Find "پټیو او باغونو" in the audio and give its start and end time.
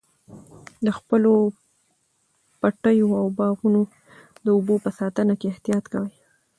2.61-3.81